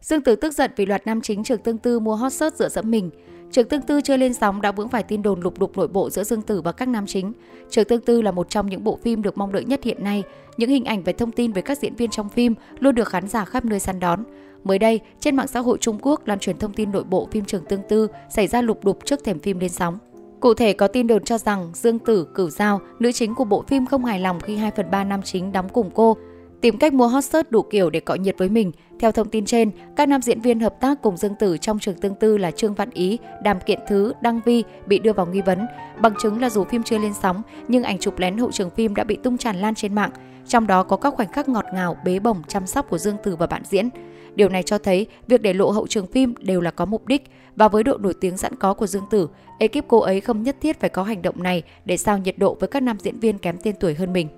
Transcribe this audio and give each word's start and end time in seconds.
Dương 0.00 0.22
Tử 0.22 0.36
tức 0.36 0.54
giận 0.54 0.70
vì 0.76 0.86
loạt 0.86 1.06
nam 1.06 1.20
chính 1.20 1.44
Trường 1.44 1.58
Tương 1.58 1.78
Tư 1.78 2.00
mua 2.00 2.14
hot 2.14 2.32
search 2.32 2.56
dựa 2.56 2.68
dẫm 2.68 2.90
mình. 2.90 3.10
Trường 3.50 3.68
Tương 3.68 3.82
Tư 3.82 4.00
chưa 4.00 4.16
lên 4.16 4.34
sóng 4.34 4.60
đã 4.60 4.72
vướng 4.72 4.88
phải 4.88 5.02
tin 5.02 5.22
đồn 5.22 5.40
lục 5.40 5.58
đục 5.58 5.76
nội 5.76 5.88
bộ 5.88 6.10
giữa 6.10 6.24
Dương 6.24 6.42
Tử 6.42 6.62
và 6.62 6.72
các 6.72 6.88
nam 6.88 7.06
chính. 7.06 7.32
Trường 7.70 7.84
Tương 7.84 8.00
Tư 8.00 8.22
là 8.22 8.32
một 8.32 8.50
trong 8.50 8.66
những 8.66 8.84
bộ 8.84 8.98
phim 9.02 9.22
được 9.22 9.38
mong 9.38 9.52
đợi 9.52 9.64
nhất 9.64 9.80
hiện 9.84 10.04
nay. 10.04 10.22
Những 10.56 10.70
hình 10.70 10.84
ảnh 10.84 11.02
và 11.02 11.12
thông 11.12 11.32
tin 11.32 11.52
về 11.52 11.62
các 11.62 11.78
diễn 11.78 11.94
viên 11.94 12.10
trong 12.10 12.28
phim 12.28 12.54
luôn 12.78 12.94
được 12.94 13.08
khán 13.08 13.28
giả 13.28 13.44
khắp 13.44 13.64
nơi 13.64 13.80
săn 13.80 14.00
đón. 14.00 14.24
Mới 14.64 14.78
đây, 14.78 15.00
trên 15.20 15.36
mạng 15.36 15.46
xã 15.46 15.60
hội 15.60 15.78
Trung 15.80 15.98
Quốc 16.02 16.28
lan 16.28 16.38
truyền 16.38 16.58
thông 16.58 16.72
tin 16.72 16.92
nội 16.92 17.04
bộ 17.04 17.28
phim 17.30 17.44
Trường 17.44 17.64
Tương 17.64 17.82
Tư 17.88 18.08
xảy 18.30 18.46
ra 18.46 18.62
lục 18.62 18.84
đục 18.84 18.98
trước 19.04 19.24
thềm 19.24 19.38
phim 19.38 19.58
lên 19.58 19.70
sóng. 19.70 19.98
Cụ 20.40 20.54
thể 20.54 20.72
có 20.72 20.86
tin 20.86 21.06
đồn 21.06 21.24
cho 21.24 21.38
rằng 21.38 21.70
Dương 21.74 21.98
Tử, 21.98 22.26
Cửu 22.34 22.50
Giao, 22.50 22.80
nữ 22.98 23.12
chính 23.12 23.34
của 23.34 23.44
bộ 23.44 23.62
phim 23.62 23.86
không 23.86 24.04
hài 24.04 24.20
lòng 24.20 24.40
khi 24.40 24.56
2 24.56 24.70
phần 24.70 24.90
3 24.90 25.04
nam 25.04 25.22
chính 25.22 25.52
đóng 25.52 25.68
cùng 25.68 25.90
cô, 25.94 26.16
tìm 26.60 26.78
cách 26.78 26.92
mua 26.92 27.06
hot 27.06 27.24
search 27.24 27.50
đủ 27.50 27.62
kiểu 27.62 27.90
để 27.90 28.00
cọ 28.00 28.14
nhiệt 28.14 28.38
với 28.38 28.48
mình. 28.48 28.72
Theo 29.00 29.12
thông 29.12 29.28
tin 29.28 29.44
trên, 29.44 29.70
các 29.96 30.08
nam 30.08 30.22
diễn 30.22 30.40
viên 30.40 30.60
hợp 30.60 30.80
tác 30.80 31.02
cùng 31.02 31.16
Dương 31.16 31.34
Tử 31.38 31.56
trong 31.58 31.78
trường 31.78 31.94
tương 31.94 32.14
tư 32.14 32.38
là 32.38 32.50
Trương 32.50 32.74
Văn 32.74 32.90
Ý, 32.90 33.18
Đàm 33.42 33.60
Kiện 33.60 33.78
Thứ, 33.88 34.12
Đăng 34.22 34.40
Vi 34.44 34.64
bị 34.86 34.98
đưa 34.98 35.12
vào 35.12 35.26
nghi 35.26 35.40
vấn. 35.40 35.66
Bằng 36.00 36.12
chứng 36.22 36.40
là 36.40 36.50
dù 36.50 36.64
phim 36.64 36.82
chưa 36.82 36.98
lên 36.98 37.12
sóng, 37.22 37.42
nhưng 37.68 37.82
ảnh 37.82 37.98
chụp 37.98 38.18
lén 38.18 38.38
hậu 38.38 38.52
trường 38.52 38.70
phim 38.70 38.94
đã 38.94 39.04
bị 39.04 39.18
tung 39.22 39.38
tràn 39.38 39.56
lan 39.56 39.74
trên 39.74 39.94
mạng. 39.94 40.10
Trong 40.48 40.66
đó 40.66 40.82
có 40.82 40.96
các 40.96 41.14
khoảnh 41.14 41.32
khắc 41.32 41.48
ngọt 41.48 41.64
ngào, 41.74 41.96
bế 42.04 42.18
bổng, 42.18 42.42
chăm 42.48 42.66
sóc 42.66 42.90
của 42.90 42.98
Dương 42.98 43.16
Tử 43.22 43.36
và 43.36 43.46
bạn 43.46 43.62
diễn. 43.64 43.88
Điều 44.34 44.48
này 44.48 44.62
cho 44.62 44.78
thấy 44.78 45.06
việc 45.26 45.42
để 45.42 45.52
lộ 45.52 45.70
hậu 45.70 45.86
trường 45.86 46.06
phim 46.06 46.34
đều 46.40 46.60
là 46.60 46.70
có 46.70 46.84
mục 46.84 47.06
đích 47.06 47.22
và 47.56 47.68
với 47.68 47.82
độ 47.82 47.98
nổi 47.98 48.14
tiếng 48.20 48.36
sẵn 48.36 48.56
có 48.56 48.74
của 48.74 48.86
Dương 48.86 49.04
Tử, 49.10 49.28
ekip 49.58 49.84
cô 49.88 49.98
ấy 49.98 50.20
không 50.20 50.42
nhất 50.42 50.56
thiết 50.60 50.80
phải 50.80 50.90
có 50.90 51.02
hành 51.02 51.22
động 51.22 51.42
này 51.42 51.62
để 51.84 51.96
sao 51.96 52.18
nhiệt 52.18 52.38
độ 52.38 52.56
với 52.60 52.68
các 52.68 52.82
nam 52.82 52.96
diễn 53.00 53.20
viên 53.20 53.38
kém 53.38 53.56
tên 53.62 53.74
tuổi 53.80 53.94
hơn 53.94 54.12
mình. 54.12 54.28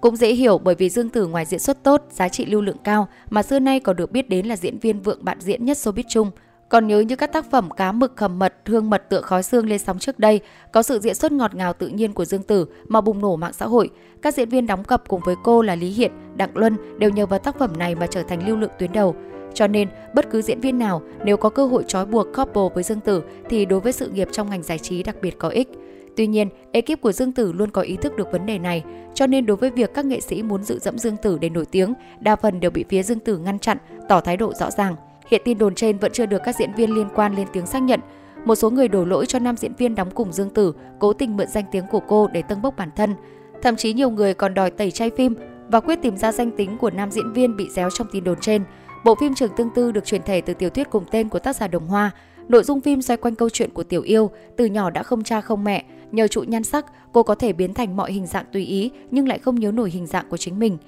Cũng 0.00 0.16
dễ 0.16 0.32
hiểu 0.32 0.58
bởi 0.58 0.74
vì 0.74 0.90
Dương 0.90 1.08
Tử 1.08 1.26
ngoài 1.26 1.44
diễn 1.44 1.60
xuất 1.60 1.82
tốt, 1.82 2.02
giá 2.10 2.28
trị 2.28 2.46
lưu 2.46 2.60
lượng 2.60 2.76
cao 2.84 3.08
mà 3.30 3.42
xưa 3.42 3.58
nay 3.58 3.80
còn 3.80 3.96
được 3.96 4.12
biết 4.12 4.28
đến 4.28 4.46
là 4.46 4.56
diễn 4.56 4.78
viên 4.78 5.00
vượng 5.00 5.24
bạn 5.24 5.40
diễn 5.40 5.64
nhất 5.64 5.76
showbiz 5.76 6.02
chung. 6.08 6.30
Còn 6.68 6.86
nhớ 6.86 7.00
như 7.00 7.16
các 7.16 7.32
tác 7.32 7.50
phẩm 7.50 7.70
cá 7.70 7.92
mực 7.92 8.20
hầm 8.20 8.38
mật, 8.38 8.54
Thương 8.64 8.90
mật 8.90 9.08
tựa 9.08 9.20
khói 9.20 9.42
xương 9.42 9.68
lên 9.68 9.78
sóng 9.78 9.98
trước 9.98 10.18
đây, 10.18 10.40
có 10.72 10.82
sự 10.82 10.98
diễn 10.98 11.14
xuất 11.14 11.32
ngọt 11.32 11.54
ngào 11.54 11.72
tự 11.72 11.86
nhiên 11.86 12.12
của 12.12 12.24
Dương 12.24 12.42
Tử 12.42 12.66
mà 12.88 13.00
bùng 13.00 13.20
nổ 13.20 13.36
mạng 13.36 13.52
xã 13.52 13.66
hội. 13.66 13.90
Các 14.22 14.34
diễn 14.34 14.48
viên 14.48 14.66
đóng 14.66 14.84
cặp 14.84 15.08
cùng 15.08 15.20
với 15.24 15.34
cô 15.44 15.62
là 15.62 15.74
Lý 15.74 15.90
Hiện, 15.90 16.12
Đặng 16.36 16.50
Luân 16.54 16.98
đều 16.98 17.10
nhờ 17.10 17.26
vào 17.26 17.38
tác 17.38 17.58
phẩm 17.58 17.78
này 17.78 17.94
mà 17.94 18.06
trở 18.06 18.22
thành 18.22 18.48
lưu 18.48 18.56
lượng 18.56 18.70
tuyến 18.78 18.92
đầu. 18.92 19.14
Cho 19.54 19.66
nên, 19.66 19.88
bất 20.14 20.30
cứ 20.30 20.42
diễn 20.42 20.60
viên 20.60 20.78
nào 20.78 21.02
nếu 21.24 21.36
có 21.36 21.48
cơ 21.50 21.66
hội 21.66 21.84
trói 21.86 22.06
buộc 22.06 22.26
couple 22.36 22.68
với 22.74 22.82
Dương 22.82 23.00
Tử 23.00 23.22
thì 23.48 23.64
đối 23.64 23.80
với 23.80 23.92
sự 23.92 24.08
nghiệp 24.08 24.28
trong 24.32 24.50
ngành 24.50 24.62
giải 24.62 24.78
trí 24.78 25.02
đặc 25.02 25.16
biệt 25.22 25.38
có 25.38 25.48
ích. 25.48 25.68
Tuy 26.16 26.26
nhiên, 26.26 26.48
ekip 26.72 27.00
của 27.00 27.12
Dương 27.12 27.32
Tử 27.32 27.52
luôn 27.52 27.70
có 27.70 27.82
ý 27.82 27.96
thức 27.96 28.16
được 28.16 28.32
vấn 28.32 28.46
đề 28.46 28.58
này, 28.58 28.84
cho 29.14 29.26
nên 29.26 29.46
đối 29.46 29.56
với 29.56 29.70
việc 29.70 29.94
các 29.94 30.04
nghệ 30.04 30.20
sĩ 30.20 30.42
muốn 30.42 30.62
dự 30.62 30.78
dẫm 30.78 30.98
Dương 30.98 31.16
Tử 31.16 31.38
để 31.40 31.48
nổi 31.48 31.64
tiếng, 31.70 31.94
đa 32.20 32.36
phần 32.36 32.60
đều 32.60 32.70
bị 32.70 32.84
phía 32.88 33.02
Dương 33.02 33.18
Tử 33.18 33.38
ngăn 33.38 33.58
chặn, 33.58 33.78
tỏ 34.08 34.20
thái 34.20 34.36
độ 34.36 34.52
rõ 34.54 34.70
ràng. 34.70 34.96
Hiện 35.30 35.42
tin 35.44 35.58
đồn 35.58 35.74
trên 35.74 35.98
vẫn 35.98 36.12
chưa 36.12 36.26
được 36.26 36.42
các 36.44 36.56
diễn 36.58 36.72
viên 36.72 36.94
liên 36.94 37.08
quan 37.14 37.36
lên 37.36 37.46
tiếng 37.52 37.66
xác 37.66 37.82
nhận. 37.82 38.00
Một 38.44 38.54
số 38.54 38.70
người 38.70 38.88
đổ 38.88 39.04
lỗi 39.04 39.26
cho 39.26 39.38
nam 39.38 39.56
diễn 39.56 39.74
viên 39.74 39.94
đóng 39.94 40.10
cùng 40.14 40.32
Dương 40.32 40.50
Tử 40.50 40.74
cố 40.98 41.12
tình 41.12 41.36
mượn 41.36 41.48
danh 41.48 41.64
tiếng 41.72 41.84
của 41.90 42.00
cô 42.08 42.28
để 42.32 42.42
tâng 42.42 42.62
bốc 42.62 42.74
bản 42.76 42.90
thân. 42.96 43.14
Thậm 43.62 43.76
chí 43.76 43.92
nhiều 43.92 44.10
người 44.10 44.34
còn 44.34 44.54
đòi 44.54 44.70
tẩy 44.70 44.90
chay 44.90 45.10
phim 45.10 45.34
và 45.68 45.80
quyết 45.80 45.98
tìm 46.02 46.16
ra 46.16 46.32
danh 46.32 46.50
tính 46.50 46.78
của 46.78 46.90
nam 46.90 47.10
diễn 47.10 47.32
viên 47.32 47.56
bị 47.56 47.68
déo 47.70 47.90
trong 47.90 48.06
tin 48.12 48.24
đồn 48.24 48.40
trên. 48.40 48.62
Bộ 49.04 49.14
phim 49.14 49.34
Trường 49.34 49.50
Tương 49.56 49.70
Tư 49.74 49.92
được 49.92 50.04
truyền 50.04 50.22
thể 50.22 50.40
từ 50.40 50.54
tiểu 50.54 50.70
thuyết 50.70 50.90
cùng 50.90 51.04
tên 51.10 51.28
của 51.28 51.38
tác 51.38 51.56
giả 51.56 51.68
Đồng 51.68 51.86
Hoa. 51.86 52.10
Nội 52.48 52.64
dung 52.64 52.80
phim 52.80 53.02
xoay 53.02 53.16
quanh 53.16 53.34
câu 53.34 53.48
chuyện 53.48 53.70
của 53.70 53.82
Tiểu 53.82 54.02
Yêu, 54.02 54.30
từ 54.56 54.66
nhỏ 54.66 54.90
đã 54.90 55.02
không 55.02 55.22
cha 55.22 55.40
không 55.40 55.64
mẹ, 55.64 55.84
nhờ 56.12 56.28
trụ 56.28 56.42
nhan 56.42 56.64
sắc, 56.64 56.86
cô 57.12 57.22
có 57.22 57.34
thể 57.34 57.52
biến 57.52 57.74
thành 57.74 57.96
mọi 57.96 58.12
hình 58.12 58.26
dạng 58.26 58.44
tùy 58.52 58.64
ý 58.64 58.90
nhưng 59.10 59.28
lại 59.28 59.38
không 59.38 59.54
nhớ 59.54 59.72
nổi 59.72 59.90
hình 59.90 60.06
dạng 60.06 60.28
của 60.28 60.36
chính 60.36 60.58
mình. 60.58 60.78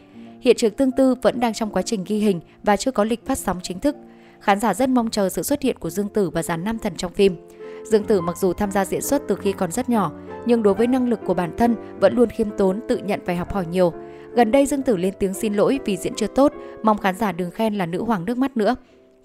Hiện 0.41 0.56
trường 0.56 0.75
Tương 0.75 0.92
Tư 0.92 1.14
vẫn 1.23 1.41
đang 1.41 1.55
trong 1.55 1.70
quá 1.70 1.83
trình 1.83 2.05
ghi 2.06 2.19
hình 2.19 2.41
và 2.62 2.77
chưa 2.77 2.91
có 2.91 3.05
lịch 3.05 3.27
phát 3.27 3.39
sóng 3.39 3.61
chính 3.62 3.81
thức. 3.81 3.97
Khán 4.41 4.61
giả 4.61 4.75
rất 4.75 4.89
mong 4.89 5.11
chờ 5.11 5.29
sự 5.29 5.42
xuất 5.42 5.62
hiện 5.62 5.79
của 5.79 5.91
Dương 5.91 6.09
Tử 6.09 6.31
và 6.31 6.42
dàn 6.42 6.64
nam 6.64 6.79
thần 6.79 6.97
trong 6.97 7.12
phim. 7.12 7.37
Dương 7.84 8.05
Tử 8.05 8.20
mặc 8.20 8.37
dù 8.37 8.53
tham 8.53 8.70
gia 8.70 8.84
diễn 8.84 9.03
xuất 9.03 9.23
từ 9.29 9.37
khi 9.37 9.53
còn 9.53 9.73
rất 9.73 9.89
nhỏ, 9.89 10.12
nhưng 10.47 10.62
đối 10.62 10.75
với 10.75 10.87
năng 10.87 11.09
lực 11.09 11.20
của 11.27 11.34
bản 11.34 11.57
thân 11.57 11.77
vẫn 12.01 12.14
luôn 12.14 12.29
khiêm 12.29 12.51
tốn 12.51 12.80
tự 12.89 12.96
nhận 12.96 13.20
phải 13.27 13.36
học 13.36 13.52
hỏi 13.52 13.67
nhiều. 13.67 13.92
Gần 14.35 14.51
đây 14.51 14.67
Dương 14.67 14.83
Tử 14.83 14.96
lên 14.96 15.14
tiếng 15.19 15.35
xin 15.35 15.55
lỗi 15.55 15.79
vì 15.85 15.96
diễn 15.96 16.14
chưa 16.14 16.27
tốt, 16.27 16.52
mong 16.83 16.98
khán 16.98 17.17
giả 17.17 17.33
đừng 17.33 17.51
khen 17.51 17.75
là 17.75 17.86
nữ 17.86 18.02
hoàng 18.05 18.25
nước 18.25 18.39
mắt 18.39 18.57
nữa. 18.57 18.75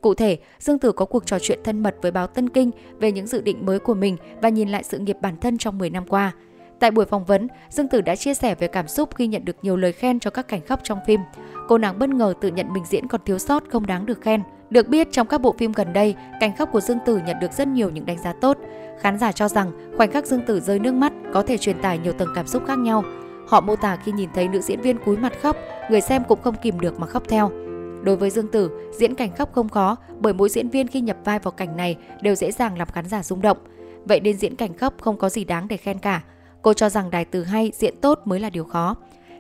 Cụ 0.02 0.14
thể, 0.14 0.38
Dương 0.60 0.80
Tử 0.80 0.92
có 0.92 1.06
cuộc 1.06 1.26
trò 1.26 1.40
chuyện 1.40 1.60
thân 1.64 1.84
mật 1.84 1.96
với 2.02 2.12
báo 2.12 2.28
Tân 2.28 2.50
Kinh 2.50 2.72
về 3.00 3.12
những 3.12 3.28
dự 3.28 3.42
định 3.42 3.66
mới 3.66 3.80
của 3.80 3.94
mình 3.94 4.18
và 4.42 4.50
nhìn 4.50 4.70
lại 4.70 4.84
sự 4.84 5.00
nghiệp 5.00 5.18
bản 5.22 5.36
thân 5.42 5.58
trong 5.58 5.78
10 5.78 5.90
năm 5.90 6.06
qua. 6.08 6.32
Tại 6.80 6.92
buổi 6.92 7.06
phỏng 7.06 7.26
vấn, 7.26 7.48
Dương 7.70 7.88
Tử 7.88 8.02
đã 8.02 8.16
chia 8.16 8.34
sẻ 8.34 8.56
về 8.56 8.68
cảm 8.68 8.88
xúc 8.88 9.10
khi 9.16 9.28
nhận 9.28 9.46
được 9.46 9.56
nhiều 9.62 9.78
lời 9.78 9.92
khen 9.92 10.20
cho 10.20 10.30
các 10.30 10.48
cảnh 10.48 10.62
khóc 10.68 10.80
trong 10.84 11.00
phim. 11.08 11.20
Cô 11.68 11.78
nàng 11.78 12.00
bất 12.00 12.10
ngờ 12.10 12.34
tự 12.42 12.50
nhận 12.50 12.74
mình 12.74 12.84
diễn 12.86 13.08
còn 13.08 13.22
thiếu 13.26 13.40
sót 13.40 13.64
không 13.70 13.86
đáng 13.86 14.06
được 14.06 14.22
khen. 14.22 14.42
Được 14.70 14.88
biết 14.88 15.08
trong 15.12 15.28
các 15.28 15.42
bộ 15.42 15.56
phim 15.58 15.72
gần 15.72 15.94
đây, 15.94 16.16
cảnh 16.40 16.56
khóc 16.56 16.70
của 16.72 16.82
Dương 16.82 16.98
Tử 17.06 17.22
nhận 17.26 17.40
được 17.40 17.52
rất 17.52 17.68
nhiều 17.68 17.90
những 17.90 18.06
đánh 18.06 18.18
giá 18.24 18.34
tốt. 18.42 18.58
Khán 19.00 19.20
giả 19.20 19.32
cho 19.32 19.48
rằng 19.48 19.72
khoảnh 19.98 20.12
khắc 20.12 20.26
Dương 20.26 20.46
Tử 20.48 20.60
rơi 20.60 20.80
nước 20.80 20.94
mắt 20.94 21.14
có 21.34 21.42
thể 21.42 21.58
truyền 21.58 21.82
tải 21.82 21.98
nhiều 21.98 22.14
tầng 22.14 22.30
cảm 22.36 22.48
xúc 22.48 22.64
khác 22.68 22.80
nhau. 22.80 23.04
Họ 23.48 23.62
mô 23.62 23.76
tả 23.76 23.98
khi 24.04 24.12
nhìn 24.12 24.30
thấy 24.34 24.48
nữ 24.48 24.62
diễn 24.62 24.82
viên 24.82 24.98
cúi 24.98 25.18
mặt 25.18 25.34
khóc, 25.42 25.58
người 25.90 26.02
xem 26.02 26.24
cũng 26.28 26.42
không 26.42 26.56
kìm 26.62 26.80
được 26.80 27.00
mà 27.00 27.08
khóc 27.08 27.24
theo. 27.28 27.67
Đối 28.04 28.16
với 28.16 28.30
Dương 28.30 28.48
Tử, 28.48 28.72
diễn 28.92 29.16
cảnh 29.16 29.36
khóc 29.36 29.54
không 29.54 29.70
khó 29.70 29.96
bởi 30.20 30.34
mỗi 30.34 30.50
diễn 30.50 30.70
viên 30.70 30.88
khi 30.88 31.02
nhập 31.02 31.18
vai 31.26 31.40
vào 31.40 31.52
cảnh 31.52 31.78
này 31.78 31.98
đều 32.22 32.36
dễ 32.36 32.52
dàng 32.52 32.78
làm 32.78 32.88
khán 32.88 33.06
giả 33.06 33.24
rung 33.24 33.42
động. 33.42 33.58
Vậy 34.06 34.20
nên 34.20 34.38
diễn 34.38 34.56
cảnh 34.56 34.78
khóc 34.78 34.94
không 35.02 35.18
có 35.18 35.30
gì 35.30 35.44
đáng 35.44 35.68
để 35.68 35.78
khen 35.78 36.00
cả. 36.00 36.24
Cô 36.62 36.74
cho 36.74 36.90
rằng 36.90 37.10
đài 37.10 37.26
từ 37.26 37.44
hay, 37.44 37.72
diễn 37.76 37.96
tốt 38.02 38.20
mới 38.26 38.40
là 38.40 38.50
điều 38.50 38.64
khó. 38.64 38.96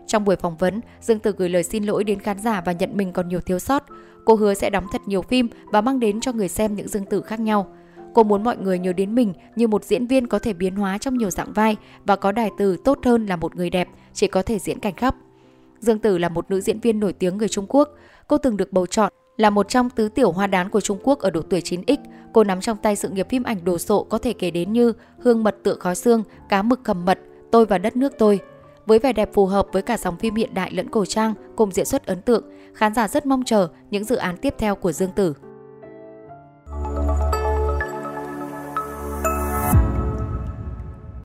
Trong 0.07 0.25
buổi 0.25 0.35
phỏng 0.35 0.57
vấn, 0.57 0.81
Dương 1.01 1.19
Tử 1.19 1.33
gửi 1.37 1.49
lời 1.49 1.63
xin 1.63 1.83
lỗi 1.83 2.03
đến 2.03 2.19
khán 2.19 2.39
giả 2.39 2.61
và 2.65 2.71
nhận 2.71 2.97
mình 2.97 3.13
còn 3.13 3.29
nhiều 3.29 3.39
thiếu 3.39 3.59
sót. 3.59 3.83
Cô 4.25 4.35
hứa 4.35 4.53
sẽ 4.53 4.69
đóng 4.69 4.87
thật 4.91 5.01
nhiều 5.05 5.21
phim 5.21 5.47
và 5.65 5.81
mang 5.81 5.99
đến 5.99 6.19
cho 6.19 6.31
người 6.31 6.49
xem 6.49 6.75
những 6.75 6.87
Dương 6.87 7.05
Tử 7.05 7.21
khác 7.21 7.39
nhau. 7.39 7.67
Cô 8.13 8.23
muốn 8.23 8.43
mọi 8.43 8.57
người 8.57 8.79
nhớ 8.79 8.93
đến 8.93 9.15
mình 9.15 9.33
như 9.55 9.67
một 9.67 9.83
diễn 9.83 10.07
viên 10.07 10.27
có 10.27 10.39
thể 10.39 10.53
biến 10.53 10.75
hóa 10.75 10.97
trong 10.97 11.17
nhiều 11.17 11.29
dạng 11.29 11.53
vai 11.53 11.75
và 12.05 12.15
có 12.15 12.31
đài 12.31 12.49
từ 12.57 12.77
tốt 12.83 12.99
hơn 13.05 13.25
là 13.25 13.35
một 13.35 13.55
người 13.55 13.69
đẹp, 13.69 13.89
chỉ 14.13 14.27
có 14.27 14.41
thể 14.41 14.59
diễn 14.59 14.79
cảnh 14.79 14.95
khóc. 14.95 15.15
Dương 15.79 15.99
Tử 15.99 16.17
là 16.17 16.29
một 16.29 16.51
nữ 16.51 16.61
diễn 16.61 16.79
viên 16.79 16.99
nổi 16.99 17.13
tiếng 17.13 17.37
người 17.37 17.47
Trung 17.47 17.65
Quốc. 17.69 17.89
Cô 18.27 18.37
từng 18.37 18.57
được 18.57 18.73
bầu 18.73 18.85
chọn 18.85 19.13
là 19.37 19.49
một 19.49 19.69
trong 19.69 19.89
tứ 19.89 20.09
tiểu 20.09 20.31
hoa 20.31 20.47
đán 20.47 20.69
của 20.69 20.81
Trung 20.81 20.97
Quốc 21.03 21.19
ở 21.19 21.29
độ 21.29 21.41
tuổi 21.41 21.61
9X. 21.61 21.97
Cô 22.33 22.43
nắm 22.43 22.61
trong 22.61 22.77
tay 22.77 22.95
sự 22.95 23.09
nghiệp 23.09 23.27
phim 23.29 23.43
ảnh 23.43 23.63
đồ 23.63 23.77
sộ 23.77 24.03
có 24.03 24.17
thể 24.17 24.33
kể 24.33 24.51
đến 24.51 24.73
như 24.73 24.93
Hương 25.19 25.43
mật 25.43 25.55
tựa 25.63 25.75
khói 25.75 25.95
xương, 25.95 26.23
Cá 26.49 26.61
mực 26.61 26.79
cầm 26.83 27.05
mật, 27.05 27.19
Tôi 27.51 27.65
và 27.65 27.77
đất 27.77 27.95
nước 27.95 28.13
tôi. 28.17 28.39
Với 28.85 28.99
vẻ 28.99 29.13
đẹp 29.13 29.29
phù 29.33 29.45
hợp 29.45 29.67
với 29.71 29.81
cả 29.81 29.97
dòng 29.97 30.17
phim 30.17 30.35
hiện 30.35 30.53
đại 30.53 30.71
lẫn 30.71 30.89
cổ 30.89 31.05
trang 31.05 31.33
cùng 31.55 31.71
diễn 31.71 31.85
xuất 31.85 32.05
ấn 32.05 32.21
tượng, 32.21 32.43
khán 32.73 32.93
giả 32.93 33.07
rất 33.07 33.25
mong 33.25 33.43
chờ 33.43 33.67
những 33.91 34.03
dự 34.03 34.15
án 34.15 34.37
tiếp 34.37 34.53
theo 34.57 34.75
của 34.75 34.91
Dương 34.91 35.11
Tử. 35.15 35.33